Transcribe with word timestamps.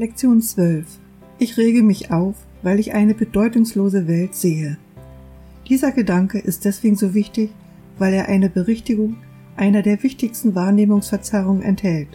Lektion 0.00 0.40
12. 0.40 0.86
Ich 1.38 1.58
rege 1.58 1.82
mich 1.82 2.10
auf, 2.10 2.34
weil 2.62 2.80
ich 2.80 2.94
eine 2.94 3.12
bedeutungslose 3.12 4.08
Welt 4.08 4.34
sehe. 4.34 4.78
Dieser 5.68 5.92
Gedanke 5.92 6.38
ist 6.38 6.64
deswegen 6.64 6.96
so 6.96 7.12
wichtig, 7.12 7.50
weil 7.98 8.14
er 8.14 8.26
eine 8.26 8.48
Berichtigung 8.48 9.18
einer 9.58 9.82
der 9.82 10.02
wichtigsten 10.02 10.54
Wahrnehmungsverzerrungen 10.54 11.62
enthält. 11.62 12.08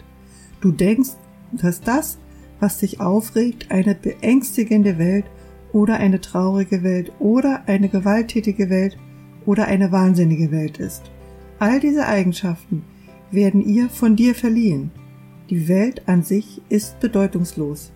Du 0.60 0.72
denkst, 0.72 1.10
dass 1.52 1.80
das, 1.80 2.18
was 2.58 2.78
dich 2.78 2.98
aufregt, 2.98 3.70
eine 3.70 3.94
beängstigende 3.94 4.98
Welt 4.98 5.26
oder 5.72 5.98
eine 5.98 6.20
traurige 6.20 6.82
Welt 6.82 7.12
oder 7.20 7.68
eine 7.68 7.88
gewalttätige 7.88 8.68
Welt 8.68 8.98
oder 9.44 9.66
eine 9.66 9.92
wahnsinnige 9.92 10.50
Welt 10.50 10.78
ist. 10.78 11.02
All 11.60 11.78
diese 11.78 12.04
Eigenschaften 12.04 12.82
werden 13.30 13.64
ihr 13.64 13.88
von 13.88 14.16
dir 14.16 14.34
verliehen. 14.34 14.90
Die 15.48 15.68
Welt 15.68 16.02
an 16.08 16.22
sich 16.22 16.60
ist 16.68 16.98
bedeutungslos. 16.98 17.92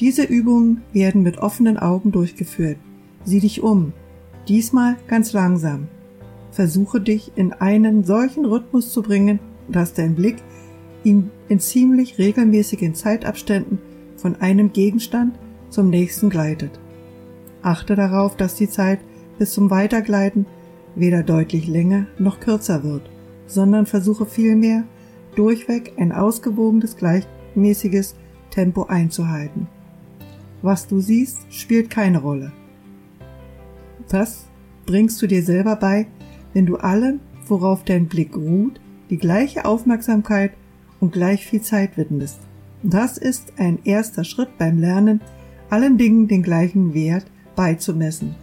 Diese 0.00 0.24
Übungen 0.24 0.82
werden 0.92 1.22
mit 1.22 1.38
offenen 1.38 1.76
Augen 1.76 2.10
durchgeführt. 2.10 2.78
Sieh 3.24 3.40
dich 3.40 3.62
um, 3.62 3.92
diesmal 4.48 4.96
ganz 5.08 5.32
langsam. 5.32 5.88
Versuche 6.50 7.00
dich 7.00 7.32
in 7.36 7.52
einen 7.52 8.04
solchen 8.04 8.44
Rhythmus 8.44 8.92
zu 8.92 9.02
bringen, 9.02 9.40
dass 9.68 9.92
dein 9.92 10.14
Blick 10.14 10.36
ihn 11.04 11.30
in 11.48 11.60
ziemlich 11.60 12.18
regelmäßigen 12.18 12.94
Zeitabständen 12.94 13.78
von 14.16 14.36
einem 14.36 14.72
Gegenstand 14.72 15.38
zum 15.68 15.90
nächsten 15.90 16.30
gleitet. 16.30 16.70
Achte 17.62 17.94
darauf, 17.94 18.36
dass 18.36 18.54
die 18.54 18.68
Zeit 18.68 19.00
bis 19.38 19.52
zum 19.52 19.70
Weitergleiten 19.70 20.46
weder 20.94 21.22
deutlich 21.22 21.66
länger 21.66 22.06
noch 22.18 22.40
kürzer 22.40 22.84
wird, 22.84 23.02
sondern 23.46 23.86
versuche 23.86 24.26
vielmehr 24.26 24.84
durchweg 25.36 25.92
ein 25.96 26.12
ausgewogenes, 26.12 26.96
gleichmäßiges 26.96 28.16
Tempo 28.50 28.84
einzuhalten. 28.84 29.66
Was 30.62 30.86
du 30.86 31.00
siehst, 31.00 31.40
spielt 31.50 31.90
keine 31.90 32.20
Rolle. 32.20 32.52
Das 34.08 34.46
bringst 34.86 35.20
du 35.20 35.26
dir 35.26 35.42
selber 35.42 35.76
bei, 35.76 36.06
wenn 36.52 36.66
du 36.66 36.76
allem, 36.76 37.20
worauf 37.46 37.84
dein 37.84 38.06
Blick 38.06 38.36
ruht, 38.36 38.80
die 39.10 39.18
gleiche 39.18 39.64
Aufmerksamkeit 39.64 40.52
und 41.00 41.12
gleich 41.12 41.46
viel 41.46 41.60
Zeit 41.60 41.96
widmest. 41.96 42.38
Das 42.82 43.18
ist 43.18 43.54
ein 43.58 43.78
erster 43.84 44.24
Schritt 44.24 44.56
beim 44.58 44.78
Lernen, 44.78 45.20
allen 45.70 45.98
Dingen 45.98 46.28
den 46.28 46.42
gleichen 46.42 46.94
Wert 46.94 47.26
beizumessen. 47.56 48.34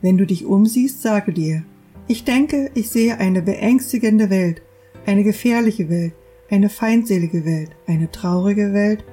Wenn 0.00 0.16
du 0.16 0.26
dich 0.26 0.44
umsiehst, 0.44 1.02
sage 1.02 1.32
dir, 1.32 1.64
ich 2.06 2.24
denke, 2.24 2.70
ich 2.74 2.90
sehe 2.90 3.18
eine 3.18 3.42
beängstigende 3.42 4.30
Welt, 4.30 4.62
eine 5.08 5.24
gefährliche 5.24 5.88
Welt, 5.88 6.12
eine 6.50 6.68
feindselige 6.68 7.46
Welt, 7.46 7.70
eine 7.86 8.10
traurige 8.10 8.74
Welt, 8.74 9.04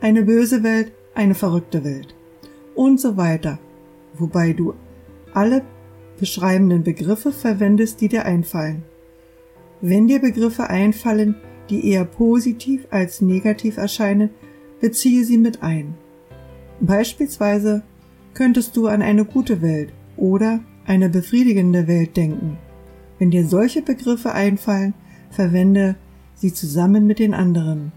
eine 0.00 0.22
böse 0.22 0.62
Welt, 0.62 0.92
eine 1.14 1.34
verrückte 1.34 1.84
Welt 1.84 2.16
und 2.74 2.98
so 2.98 3.18
weiter, 3.18 3.58
wobei 4.14 4.54
du 4.54 4.72
alle 5.34 5.62
beschreibenden 6.18 6.82
Begriffe 6.82 7.30
verwendest, 7.30 8.00
die 8.00 8.08
dir 8.08 8.24
einfallen. 8.24 8.84
Wenn 9.82 10.06
dir 10.08 10.18
Begriffe 10.18 10.70
einfallen, 10.70 11.36
die 11.68 11.90
eher 11.90 12.06
positiv 12.06 12.86
als 12.90 13.20
negativ 13.20 13.76
erscheinen, 13.76 14.30
beziehe 14.80 15.24
sie 15.24 15.36
mit 15.36 15.62
ein. 15.62 15.92
Beispielsweise 16.80 17.82
könntest 18.32 18.78
du 18.78 18.86
an 18.86 19.02
eine 19.02 19.26
gute 19.26 19.60
Welt 19.60 19.92
oder 20.16 20.60
eine 20.86 21.10
befriedigende 21.10 21.86
Welt 21.86 22.16
denken. 22.16 22.56
Wenn 23.18 23.30
dir 23.30 23.46
solche 23.46 23.82
Begriffe 23.82 24.32
einfallen, 24.32 24.94
verwende 25.34 25.96
sie 26.34 26.52
zusammen 26.52 27.06
mit 27.06 27.18
den 27.18 27.34
anderen. 27.34 27.92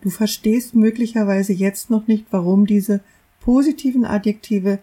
Du 0.00 0.10
verstehst 0.10 0.74
möglicherweise 0.74 1.52
jetzt 1.52 1.90
noch 1.90 2.06
nicht, 2.06 2.26
warum 2.30 2.66
diese 2.66 3.00
positiven 3.40 4.04
Adjektive 4.04 4.78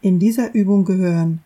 in 0.00 0.18
dieser 0.18 0.54
Übung 0.54 0.84
gehören. 0.84 1.40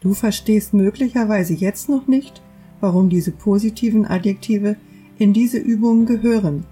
Du 0.00 0.14
verstehst 0.14 0.72
möglicherweise 0.72 1.54
jetzt 1.54 1.88
noch 1.88 2.06
nicht, 2.06 2.42
warum 2.80 3.10
diese 3.10 3.32
positiven 3.32 4.06
Adjektive 4.06 4.76
in 5.18 5.34
diese 5.34 5.58
Übungen 5.58 6.06
gehören. 6.06 6.64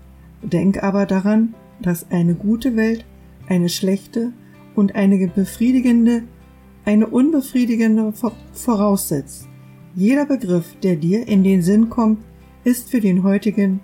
Denk 0.42 0.82
aber 0.82 1.04
daran, 1.04 1.54
dass 1.82 2.10
eine 2.10 2.34
gute 2.34 2.76
Welt, 2.76 3.04
eine 3.48 3.68
schlechte 3.68 4.32
und 4.74 4.94
eine 4.94 5.28
befriedigende, 5.28 6.22
eine 6.84 7.06
unbefriedigende 7.06 8.14
voraussetzt. 8.52 9.46
Jeder 9.94 10.26
Begriff, 10.26 10.76
der 10.82 10.96
dir 10.96 11.28
in 11.28 11.44
den 11.44 11.60
Sinn 11.60 11.90
kommt, 11.90 12.24
ist 12.68 12.90
für 12.90 13.00
den 13.00 13.22
heutigen, 13.22 13.80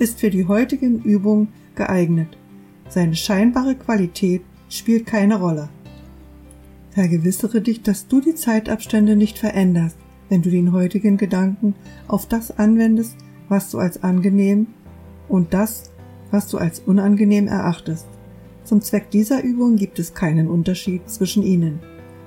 ist 0.00 0.18
für 0.18 0.30
die 0.30 0.48
heutigen 0.48 1.00
Übungen 1.02 1.48
geeignet. 1.76 2.36
Seine 2.88 3.14
scheinbare 3.14 3.76
Qualität 3.76 4.42
spielt 4.68 5.06
keine 5.06 5.38
Rolle. 5.38 5.68
Vergewissere 6.90 7.60
dich, 7.60 7.82
dass 7.82 8.08
du 8.08 8.20
die 8.20 8.34
Zeitabstände 8.34 9.14
nicht 9.14 9.38
veränderst, 9.38 9.96
wenn 10.28 10.42
du 10.42 10.50
den 10.50 10.72
heutigen 10.72 11.18
Gedanken 11.18 11.76
auf 12.08 12.26
das 12.26 12.58
anwendest, 12.58 13.16
was 13.48 13.70
du 13.70 13.78
als 13.78 14.02
angenehm 14.02 14.66
und 15.28 15.54
das, 15.54 15.92
was 16.32 16.48
du 16.48 16.58
als 16.58 16.80
unangenehm 16.80 17.46
erachtest. 17.46 18.08
Zum 18.64 18.80
Zweck 18.80 19.08
dieser 19.12 19.44
Übung 19.44 19.76
gibt 19.76 20.00
es 20.00 20.14
keinen 20.14 20.48
Unterschied 20.48 21.08
zwischen 21.08 21.44
ihnen. 21.44 21.78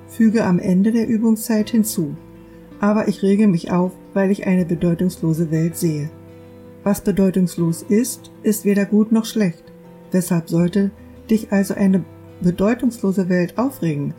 Füge 0.07 0.45
am 0.45 0.59
Ende 0.59 0.93
der 0.93 1.09
Übungszeit 1.09 1.71
hinzu. 1.71 2.15
Aber 2.79 3.07
ich 3.07 3.21
rege 3.23 3.47
mich 3.47 3.71
auf, 3.71 3.91
weil 4.13 4.31
ich 4.31 4.47
eine 4.47 4.65
bedeutungslose 4.65 5.51
Welt 5.51 5.75
sehe. 5.75 6.09
Was 6.83 7.01
bedeutungslos 7.01 7.83
ist, 7.83 8.31
ist 8.41 8.65
weder 8.65 8.85
gut 8.85 9.11
noch 9.11 9.25
schlecht. 9.25 9.63
Weshalb 10.11 10.49
sollte 10.49 10.91
dich 11.29 11.51
also 11.51 11.73
eine 11.73 12.03
bedeutungslose 12.41 13.27
Welt 13.27 13.57
aufregen? 13.57 14.13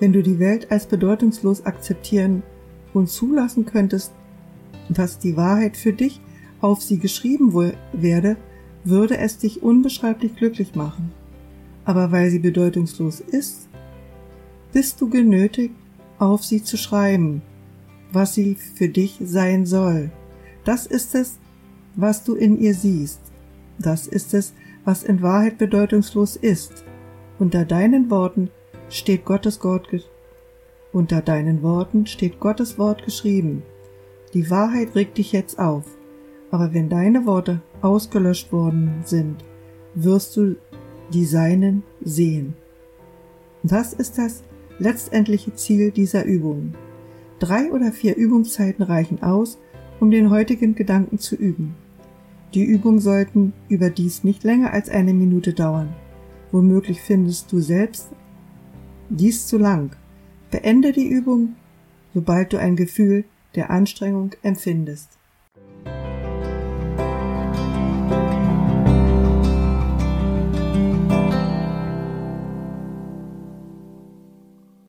Wenn 0.00 0.12
du 0.12 0.22
die 0.22 0.40
Welt 0.40 0.72
als 0.72 0.86
bedeutungslos 0.86 1.64
akzeptieren 1.64 2.42
und 2.92 3.08
zulassen 3.08 3.64
könntest, 3.64 4.12
dass 4.88 5.18
die 5.18 5.36
Wahrheit 5.36 5.76
für 5.76 5.92
dich 5.92 6.20
auf 6.60 6.82
sie 6.82 6.98
geschrieben 6.98 7.52
werde, 7.92 8.36
würde 8.82 9.18
es 9.18 9.38
dich 9.38 9.62
unbeschreiblich 9.62 10.36
glücklich 10.36 10.74
machen. 10.74 11.12
Aber 11.84 12.12
weil 12.12 12.30
sie 12.30 12.38
bedeutungslos 12.38 13.20
ist, 13.20 13.68
bist 14.72 15.00
du 15.00 15.08
genötigt, 15.08 15.74
auf 16.18 16.42
sie 16.42 16.62
zu 16.62 16.76
schreiben, 16.76 17.42
was 18.14 18.34
sie 18.34 18.54
für 18.54 18.88
dich 18.88 19.18
sein 19.22 19.66
soll. 19.66 20.10
Das 20.64 20.86
ist 20.86 21.14
es, 21.14 21.38
was 21.96 22.24
du 22.24 22.34
in 22.34 22.58
ihr 22.58 22.74
siehst. 22.74 23.20
Das 23.78 24.06
ist 24.06 24.34
es, 24.34 24.54
was 24.84 25.02
in 25.02 25.22
Wahrheit 25.22 25.58
bedeutungslos 25.58 26.36
ist. 26.36 26.84
Unter 27.38 27.64
deinen 27.64 28.10
Worten 28.10 28.50
steht 28.88 29.24
Gottes 29.24 29.62
Wort, 29.64 29.88
unter 30.92 31.22
deinen 31.22 31.62
Worten 31.62 32.06
steht 32.06 32.38
Gottes 32.38 32.78
Wort 32.78 33.04
geschrieben. 33.04 33.62
Die 34.32 34.48
Wahrheit 34.50 34.94
regt 34.94 35.18
dich 35.18 35.32
jetzt 35.32 35.58
auf. 35.58 35.84
Aber 36.50 36.72
wenn 36.72 36.88
deine 36.88 37.26
Worte 37.26 37.60
ausgelöscht 37.82 38.52
worden 38.52 39.02
sind, 39.04 39.44
wirst 39.96 40.36
du 40.36 40.54
die 41.12 41.24
Seinen 41.24 41.82
sehen. 42.00 42.54
Das 43.64 43.92
ist 43.92 44.18
das 44.18 44.44
letztendliche 44.78 45.54
Ziel 45.54 45.90
dieser 45.90 46.24
Übung. 46.24 46.74
Drei 47.38 47.70
oder 47.72 47.92
vier 47.92 48.16
Übungszeiten 48.16 48.84
reichen 48.84 49.22
aus, 49.22 49.58
um 50.00 50.10
den 50.10 50.30
heutigen 50.30 50.74
Gedanken 50.74 51.18
zu 51.18 51.36
üben. 51.36 51.74
Die 52.54 52.64
Übungen 52.64 53.00
sollten 53.00 53.52
überdies 53.68 54.22
nicht 54.22 54.44
länger 54.44 54.72
als 54.72 54.88
eine 54.88 55.12
Minute 55.12 55.52
dauern. 55.52 55.94
Womöglich 56.52 57.00
findest 57.00 57.50
du 57.50 57.60
selbst 57.60 58.10
dies 59.08 59.46
zu 59.46 59.58
lang. 59.58 59.96
Beende 60.50 60.92
die 60.92 61.08
Übung, 61.08 61.56
sobald 62.14 62.52
du 62.52 62.58
ein 62.58 62.76
Gefühl 62.76 63.24
der 63.56 63.70
Anstrengung 63.70 64.30
empfindest. 64.42 65.18